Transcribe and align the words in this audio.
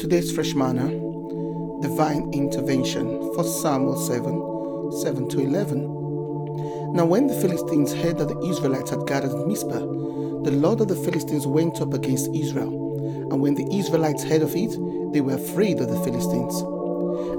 Today's 0.00 0.32
fresh 0.32 0.54
manna, 0.54 0.88
divine 1.82 2.30
intervention, 2.32 3.06
1 3.06 3.44
Samuel 3.46 3.98
7 3.98 5.02
7 5.02 5.28
to 5.28 5.40
11. 5.40 6.94
Now, 6.94 7.04
when 7.04 7.26
the 7.26 7.34
Philistines 7.34 7.92
heard 7.92 8.16
that 8.16 8.28
the 8.28 8.40
Israelites 8.48 8.88
had 8.88 9.06
gathered 9.06 9.38
at 9.38 9.46
Mizpah, 9.46 9.78
the 9.78 10.52
Lord 10.52 10.80
of 10.80 10.88
the 10.88 10.96
Philistines 10.96 11.46
went 11.46 11.82
up 11.82 11.92
against 11.92 12.34
Israel. 12.34 13.28
And 13.30 13.42
when 13.42 13.56
the 13.56 13.68
Israelites 13.76 14.24
heard 14.24 14.40
of 14.40 14.56
it, 14.56 14.70
they 15.12 15.20
were 15.20 15.34
afraid 15.34 15.78
of 15.80 15.90
the 15.90 16.02
Philistines. 16.02 16.62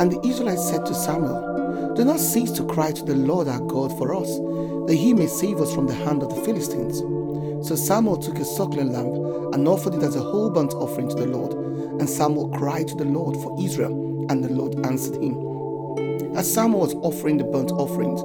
And 0.00 0.10
the 0.10 0.26
Israelites 0.26 0.66
said 0.66 0.86
to 0.86 0.94
Samuel, 0.94 1.92
Do 1.94 2.06
not 2.06 2.20
cease 2.20 2.52
to 2.52 2.64
cry 2.64 2.90
to 2.90 3.04
the 3.04 3.16
Lord 3.16 3.48
our 3.48 3.60
God 3.60 3.92
for 3.98 4.16
us, 4.16 4.34
that 4.88 4.96
he 4.98 5.12
may 5.12 5.26
save 5.26 5.60
us 5.60 5.74
from 5.74 5.88
the 5.88 5.94
hand 5.94 6.22
of 6.22 6.34
the 6.34 6.40
Philistines. 6.40 7.00
So 7.68 7.76
Samuel 7.76 8.16
took 8.16 8.38
a 8.38 8.46
suckling 8.46 8.94
lamb 8.94 9.52
and 9.52 9.68
offered 9.68 9.96
it 9.96 10.02
as 10.02 10.16
a 10.16 10.22
whole 10.22 10.48
burnt 10.48 10.72
offering 10.72 11.10
to 11.10 11.16
the 11.16 11.26
Lord. 11.26 11.65
And 11.98 12.08
Samuel 12.08 12.48
cried 12.50 12.88
to 12.88 12.94
the 12.94 13.04
Lord 13.04 13.36
for 13.36 13.56
Israel, 13.60 14.26
and 14.30 14.44
the 14.44 14.52
Lord 14.52 14.84
answered 14.86 15.22
him. 15.22 15.42
As 16.36 16.52
Samuel 16.52 16.80
was 16.80 16.94
offering 16.96 17.38
the 17.38 17.44
burnt 17.44 17.72
offerings, 17.72 18.20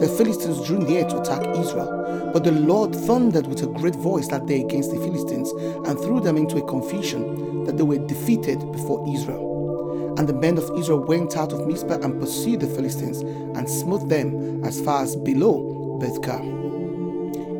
the 0.00 0.08
Philistines 0.08 0.66
drew 0.66 0.78
near 0.78 1.04
to 1.04 1.20
attack 1.20 1.46
Israel. 1.58 2.30
But 2.32 2.44
the 2.44 2.52
Lord 2.52 2.94
thundered 2.94 3.46
with 3.46 3.62
a 3.62 3.66
great 3.66 3.94
voice 3.96 4.28
that 4.28 4.46
day 4.46 4.62
against 4.62 4.90
the 4.90 4.98
Philistines 4.98 5.50
and 5.86 5.98
threw 5.98 6.20
them 6.20 6.36
into 6.36 6.56
a 6.56 6.66
confusion 6.66 7.64
that 7.64 7.76
they 7.76 7.82
were 7.82 7.98
defeated 7.98 8.58
before 8.72 9.04
Israel. 9.14 10.14
And 10.16 10.28
the 10.28 10.32
men 10.32 10.56
of 10.56 10.70
Israel 10.78 11.00
went 11.00 11.36
out 11.36 11.52
of 11.52 11.66
Mizpah 11.66 12.00
and 12.02 12.20
pursued 12.20 12.60
the 12.60 12.66
Philistines 12.66 13.20
and 13.20 13.68
smote 13.68 14.08
them 14.08 14.64
as 14.64 14.80
far 14.80 15.02
as 15.02 15.16
below 15.16 15.98
Beth-car. 16.00 16.42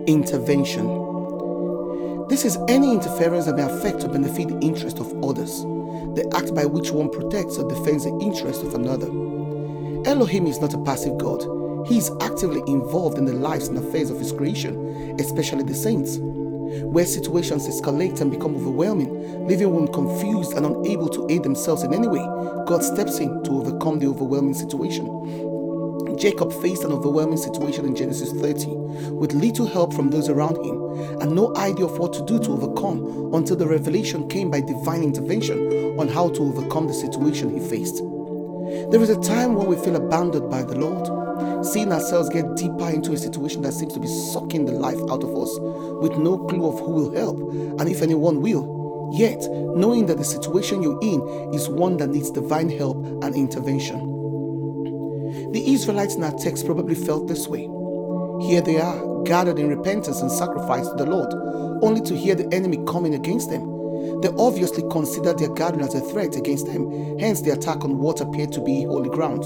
Intervention. 0.06 0.99
This 2.30 2.44
is 2.44 2.58
any 2.68 2.92
interference 2.92 3.46
that 3.46 3.56
may 3.56 3.64
affect 3.64 4.04
or 4.04 4.08
benefit 4.08 4.46
the 4.46 4.58
interest 4.60 5.00
of 5.00 5.12
others, 5.24 5.62
the 6.14 6.32
act 6.32 6.54
by 6.54 6.64
which 6.64 6.92
one 6.92 7.10
protects 7.10 7.58
or 7.58 7.68
defends 7.68 8.04
the 8.04 8.16
interest 8.20 8.62
of 8.62 8.72
another. 8.74 9.08
Elohim 10.08 10.46
is 10.46 10.60
not 10.60 10.72
a 10.72 10.78
passive 10.84 11.18
God. 11.18 11.42
He 11.88 11.98
is 11.98 12.12
actively 12.20 12.62
involved 12.68 13.18
in 13.18 13.24
the 13.24 13.32
lives 13.32 13.66
and 13.66 13.76
affairs 13.76 14.10
of 14.10 14.20
His 14.20 14.30
creation, 14.30 15.16
especially 15.18 15.64
the 15.64 15.74
saints. 15.74 16.18
Where 16.20 17.04
situations 17.04 17.66
escalate 17.66 18.20
and 18.20 18.30
become 18.30 18.54
overwhelming, 18.54 19.48
leaving 19.48 19.74
one 19.74 19.88
confused 19.88 20.52
and 20.52 20.64
unable 20.64 21.08
to 21.08 21.26
aid 21.28 21.42
themselves 21.42 21.82
in 21.82 21.92
any 21.92 22.06
way, 22.06 22.24
God 22.64 22.84
steps 22.84 23.18
in 23.18 23.42
to 23.42 23.50
overcome 23.58 23.98
the 23.98 24.06
overwhelming 24.06 24.54
situation. 24.54 25.49
Jacob 26.20 26.52
faced 26.60 26.84
an 26.84 26.92
overwhelming 26.92 27.38
situation 27.38 27.86
in 27.86 27.96
Genesis 27.96 28.30
30 28.32 28.66
with 29.12 29.32
little 29.32 29.66
help 29.66 29.94
from 29.94 30.10
those 30.10 30.28
around 30.28 30.54
him 30.58 30.78
and 31.22 31.34
no 31.34 31.56
idea 31.56 31.86
of 31.86 31.98
what 31.98 32.12
to 32.12 32.22
do 32.26 32.38
to 32.38 32.52
overcome 32.52 33.32
until 33.32 33.56
the 33.56 33.66
revelation 33.66 34.28
came 34.28 34.50
by 34.50 34.60
divine 34.60 35.02
intervention 35.02 35.98
on 35.98 36.08
how 36.08 36.28
to 36.28 36.42
overcome 36.42 36.86
the 36.86 36.92
situation 36.92 37.48
he 37.48 37.58
faced. 37.70 38.02
There 38.90 39.00
is 39.00 39.08
a 39.08 39.18
time 39.22 39.54
when 39.54 39.66
we 39.66 39.76
feel 39.76 39.96
abandoned 39.96 40.50
by 40.50 40.62
the 40.62 40.76
Lord, 40.76 41.64
seeing 41.64 41.90
ourselves 41.90 42.28
get 42.28 42.54
deeper 42.54 42.90
into 42.90 43.12
a 43.12 43.16
situation 43.16 43.62
that 43.62 43.72
seems 43.72 43.94
to 43.94 44.00
be 44.00 44.06
sucking 44.06 44.66
the 44.66 44.72
life 44.72 45.00
out 45.10 45.24
of 45.24 45.34
us 45.34 45.58
with 46.02 46.18
no 46.18 46.36
clue 46.36 46.66
of 46.66 46.78
who 46.80 46.92
will 46.92 47.14
help 47.14 47.38
and 47.80 47.88
if 47.88 48.02
anyone 48.02 48.42
will. 48.42 49.10
Yet, 49.14 49.40
knowing 49.50 50.04
that 50.04 50.18
the 50.18 50.24
situation 50.24 50.82
you're 50.82 51.00
in 51.00 51.22
is 51.54 51.70
one 51.70 51.96
that 51.96 52.10
needs 52.10 52.30
divine 52.30 52.68
help 52.68 52.98
and 53.24 53.34
intervention. 53.34 54.19
The 55.52 55.72
Israelites 55.72 56.14
in 56.14 56.24
our 56.24 56.36
text 56.38 56.66
probably 56.66 56.94
felt 56.94 57.28
this 57.28 57.46
way. 57.46 57.68
Here 58.46 58.60
they 58.60 58.78
are, 58.80 59.22
gathered 59.24 59.58
in 59.58 59.68
repentance 59.68 60.20
and 60.20 60.30
sacrifice 60.30 60.88
to 60.88 60.94
the 60.94 61.06
Lord, 61.06 61.32
only 61.82 62.00
to 62.02 62.16
hear 62.16 62.34
the 62.34 62.52
enemy 62.54 62.78
coming 62.86 63.14
against 63.14 63.50
them. 63.50 63.62
They 64.22 64.28
obviously 64.38 64.82
considered 64.90 65.38
their 65.38 65.52
gathering 65.54 65.84
as 65.84 65.94
a 65.94 66.00
threat 66.00 66.36
against 66.36 66.66
them, 66.66 67.18
hence 67.18 67.42
the 67.42 67.52
attack 67.52 67.84
on 67.84 67.98
what 67.98 68.20
appeared 68.20 68.52
to 68.52 68.60
be 68.60 68.84
holy 68.84 69.10
ground. 69.10 69.44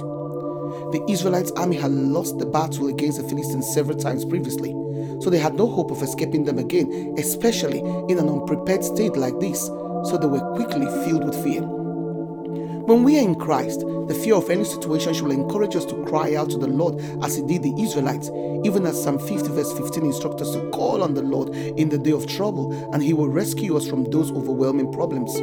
The 0.93 1.05
Israelites' 1.09 1.53
army 1.53 1.77
had 1.77 1.93
lost 1.93 2.39
the 2.39 2.47
battle 2.47 2.89
against 2.89 3.21
the 3.21 3.29
Philistines 3.29 3.73
several 3.73 3.99
times 3.99 4.25
previously, 4.25 4.71
so 5.21 5.29
they 5.29 5.39
had 5.39 5.55
no 5.55 5.67
hope 5.67 5.91
of 5.91 6.03
escaping 6.03 6.45
them 6.45 6.59
again, 6.59 7.15
especially 7.19 7.81
in 8.09 8.19
an 8.19 8.29
unprepared 8.29 8.85
state 8.85 9.17
like 9.17 9.39
this, 9.41 9.67
so 9.67 10.19
they 10.19 10.27
were 10.27 10.55
quickly 10.55 10.87
filled 11.05 11.25
with 11.25 11.43
fear. 11.45 11.84
When 12.87 13.03
we 13.03 13.19
are 13.19 13.23
in 13.23 13.37
Christ, 13.37 13.81
the 13.81 14.21
fear 14.23 14.35
of 14.35 14.51
any 14.51 14.65
situation 14.65 15.15
should 15.15 15.31
encourage 15.31 15.75
us 15.75 15.87
to 15.87 16.05
cry 16.05 16.35
out 16.35 16.51
to 16.51 16.59
the 16.59 16.67
Lord 16.67 17.01
as 17.25 17.35
He 17.35 17.43
did 17.43 17.63
the 17.63 17.75
Israelites, 17.83 18.29
even 18.63 18.85
as 18.85 19.03
Psalm 19.03 19.19
50, 19.19 19.49
verse 19.49 19.73
15 19.73 20.05
instructs 20.05 20.43
us 20.43 20.53
to 20.53 20.69
call 20.69 21.03
on 21.03 21.15
the 21.15 21.23
Lord 21.23 21.49
in 21.55 21.89
the 21.89 21.97
day 21.97 22.11
of 22.11 22.27
trouble, 22.27 22.75
and 22.93 23.03
He 23.03 23.15
will 23.15 23.31
rescue 23.31 23.75
us 23.75 23.89
from 23.89 24.05
those 24.05 24.31
overwhelming 24.33 24.93
problems. 24.93 25.35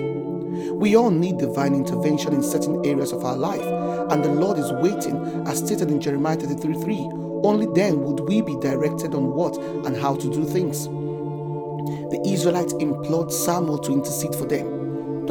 We 0.72 0.96
all 0.96 1.10
need 1.10 1.40
divine 1.40 1.74
intervention 1.74 2.34
in 2.34 2.44
certain 2.44 2.86
areas 2.86 3.12
of 3.12 3.26
our 3.26 3.38
life, 3.38 3.66
and 4.12 4.24
the 4.24 4.30
Lord 4.30 4.60
is 4.60 4.72
waiting, 4.74 5.18
as 5.48 5.58
stated 5.58 5.90
in 5.90 6.00
Jeremiah 6.00 6.36
33 6.38 6.76
3. 6.76 7.10
Only 7.44 7.66
then 7.74 8.04
would 8.04 8.20
we 8.20 8.42
be 8.42 8.56
directed 8.60 9.16
on 9.16 9.34
what 9.34 9.58
and 9.58 9.98
how 9.98 10.14
to 10.16 10.32
do 10.32 10.46
things. 10.46 10.86
The 10.86 12.22
Israelites 12.24 12.74
implored 12.74 13.32
Samuel 13.32 13.80
to 13.80 13.94
intercede 13.94 14.36
for 14.36 14.46
them. 14.46 14.81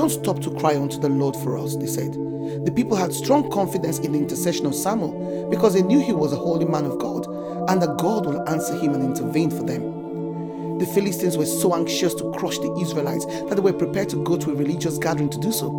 Don't 0.00 0.08
stop 0.08 0.40
to 0.40 0.50
cry 0.52 0.76
unto 0.76 0.98
the 0.98 1.10
Lord 1.10 1.36
for 1.36 1.58
us, 1.58 1.76
they 1.76 1.84
said. 1.84 2.14
The 2.14 2.72
people 2.74 2.96
had 2.96 3.12
strong 3.12 3.50
confidence 3.50 3.98
in 3.98 4.12
the 4.12 4.18
intercession 4.18 4.64
of 4.64 4.74
Samuel 4.74 5.46
because 5.50 5.74
they 5.74 5.82
knew 5.82 6.00
he 6.00 6.14
was 6.14 6.32
a 6.32 6.36
holy 6.36 6.64
man 6.64 6.86
of 6.86 6.98
God 6.98 7.26
and 7.68 7.82
that 7.82 7.98
God 7.98 8.24
will 8.24 8.48
answer 8.48 8.78
him 8.78 8.94
and 8.94 9.04
intervene 9.04 9.50
for 9.50 9.62
them. 9.62 10.78
The 10.78 10.86
Philistines 10.86 11.36
were 11.36 11.44
so 11.44 11.74
anxious 11.74 12.14
to 12.14 12.32
crush 12.32 12.56
the 12.56 12.74
Israelites 12.80 13.26
that 13.26 13.56
they 13.56 13.60
were 13.60 13.74
prepared 13.74 14.08
to 14.08 14.24
go 14.24 14.38
to 14.38 14.52
a 14.52 14.54
religious 14.54 14.96
gathering 14.96 15.28
to 15.28 15.38
do 15.38 15.52
so, 15.52 15.70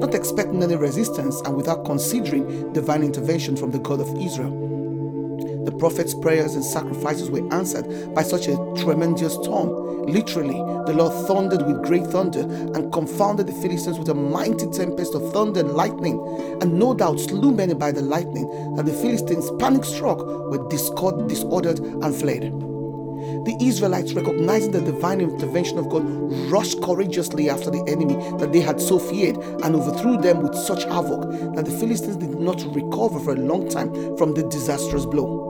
not 0.00 0.12
expecting 0.12 0.60
any 0.60 0.74
resistance 0.74 1.40
and 1.42 1.54
without 1.56 1.84
considering 1.84 2.72
divine 2.72 3.04
intervention 3.04 3.56
from 3.56 3.70
the 3.70 3.78
God 3.78 4.00
of 4.00 4.08
Israel. 4.20 4.66
The 5.64 5.76
prophet's 5.78 6.14
prayers 6.14 6.56
and 6.56 6.64
sacrifices 6.64 7.30
were 7.30 7.46
answered 7.54 8.12
by 8.12 8.24
such 8.24 8.48
a 8.48 8.56
tremendous 8.76 9.34
storm. 9.34 9.87
Literally, 10.08 10.56
the 10.86 10.94
Lord 10.94 11.12
thundered 11.26 11.66
with 11.66 11.84
great 11.84 12.06
thunder 12.06 12.40
and 12.40 12.90
confounded 12.92 13.46
the 13.46 13.52
Philistines 13.52 13.98
with 13.98 14.08
a 14.08 14.14
mighty 14.14 14.66
tempest 14.70 15.14
of 15.14 15.32
thunder 15.32 15.60
and 15.60 15.74
lightning, 15.74 16.18
and 16.62 16.78
no 16.78 16.94
doubt 16.94 17.20
slew 17.20 17.52
many 17.52 17.74
by 17.74 17.92
the 17.92 18.00
lightning, 18.00 18.48
that 18.76 18.86
the 18.86 18.92
Philistines, 18.92 19.50
panic 19.58 19.84
struck, 19.84 20.18
were 20.24 20.66
disordered 20.68 21.78
and 21.78 22.14
fled. 22.14 22.52
The 23.44 23.56
Israelites, 23.60 24.14
recognizing 24.14 24.70
the 24.70 24.80
divine 24.80 25.20
intervention 25.20 25.76
of 25.76 25.90
God, 25.90 26.04
rushed 26.50 26.80
courageously 26.80 27.50
after 27.50 27.70
the 27.70 27.84
enemy 27.86 28.14
that 28.38 28.52
they 28.52 28.60
had 28.60 28.80
so 28.80 28.98
feared 28.98 29.36
and 29.36 29.74
overthrew 29.74 30.16
them 30.18 30.42
with 30.42 30.54
such 30.54 30.84
havoc 30.84 31.22
that 31.54 31.64
the 31.64 31.78
Philistines 31.78 32.16
did 32.16 32.38
not 32.38 32.64
recover 32.74 33.18
for 33.20 33.32
a 33.32 33.38
long 33.38 33.68
time 33.68 34.16
from 34.16 34.34
the 34.34 34.44
disastrous 34.44 35.04
blow. 35.04 35.47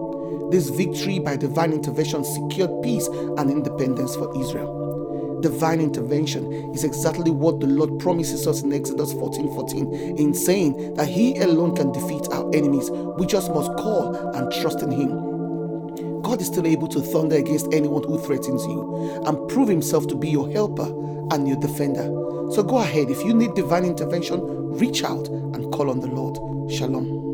This 0.50 0.70
victory 0.70 1.18
by 1.18 1.36
divine 1.36 1.72
intervention 1.72 2.24
secured 2.24 2.82
peace 2.82 3.06
and 3.06 3.50
independence 3.50 4.16
for 4.16 4.32
Israel. 4.40 5.40
Divine 5.42 5.80
intervention 5.80 6.50
is 6.74 6.84
exactly 6.84 7.30
what 7.30 7.60
the 7.60 7.66
Lord 7.66 8.00
promises 8.00 8.46
us 8.46 8.62
in 8.62 8.72
Exodus 8.72 9.12
14 9.12 9.54
14 9.54 9.94
in 10.18 10.34
saying 10.34 10.94
that 10.94 11.06
He 11.06 11.38
alone 11.38 11.76
can 11.76 11.92
defeat 11.92 12.26
our 12.32 12.48
enemies. 12.54 12.90
We 12.90 13.26
just 13.26 13.50
must 13.50 13.70
call 13.74 14.16
and 14.34 14.50
trust 14.60 14.82
in 14.82 14.90
Him. 14.90 16.22
God 16.22 16.40
is 16.40 16.48
still 16.48 16.66
able 16.66 16.88
to 16.88 17.00
thunder 17.00 17.36
against 17.36 17.72
anyone 17.72 18.02
who 18.04 18.18
threatens 18.18 18.64
you 18.64 19.22
and 19.26 19.48
prove 19.48 19.68
Himself 19.68 20.08
to 20.08 20.16
be 20.16 20.30
your 20.30 20.50
helper 20.50 20.86
and 21.30 21.46
your 21.46 21.60
defender. 21.60 22.04
So 22.52 22.62
go 22.66 22.78
ahead, 22.78 23.10
if 23.10 23.22
you 23.22 23.34
need 23.34 23.54
divine 23.54 23.84
intervention, 23.84 24.40
reach 24.78 25.04
out 25.04 25.28
and 25.28 25.70
call 25.72 25.90
on 25.90 26.00
the 26.00 26.08
Lord. 26.08 26.72
Shalom. 26.72 27.27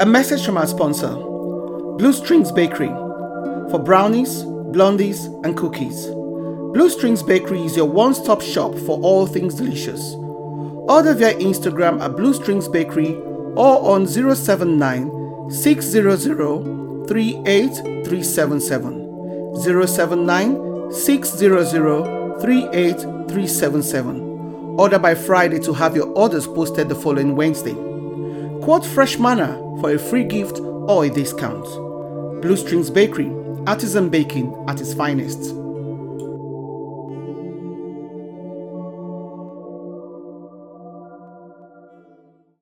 A 0.00 0.06
message 0.06 0.44
from 0.44 0.56
our 0.56 0.66
sponsor, 0.66 1.14
Blue 1.14 2.12
Strings 2.12 2.50
Bakery, 2.50 2.88
for 3.70 3.78
brownies, 3.78 4.42
blondies, 4.74 5.26
and 5.44 5.56
cookies. 5.56 6.06
Blue 6.06 6.90
Strings 6.90 7.22
Bakery 7.22 7.64
is 7.64 7.76
your 7.76 7.86
one 7.86 8.12
stop 8.12 8.42
shop 8.42 8.74
for 8.74 8.98
all 9.02 9.28
things 9.28 9.54
delicious. 9.54 10.14
Order 10.88 11.14
via 11.14 11.34
Instagram 11.34 12.02
at 12.02 12.16
Blue 12.16 12.34
Strings 12.34 12.66
Bakery 12.66 13.14
or 13.54 13.94
on 13.94 14.08
079 14.08 15.50
600 15.50 17.06
38377. 17.06 19.86
079 19.86 20.92
600 20.92 22.40
38377. 22.40 24.20
Order 24.76 24.98
by 24.98 25.14
Friday 25.14 25.60
to 25.60 25.72
have 25.72 25.94
your 25.94 26.08
orders 26.18 26.48
posted 26.48 26.88
the 26.88 26.96
following 26.96 27.36
Wednesday. 27.36 27.93
Quote 28.64 28.86
Fresh 28.86 29.18
Manna 29.18 29.58
for 29.82 29.92
a 29.92 29.98
free 29.98 30.24
gift 30.24 30.58
or 30.58 31.04
a 31.04 31.10
discount. 31.10 31.64
Blue 32.40 32.56
Strings 32.56 32.88
Bakery, 32.88 33.30
artisan 33.66 34.08
baking 34.08 34.54
at 34.66 34.80
its 34.80 34.94
finest. 34.94 35.63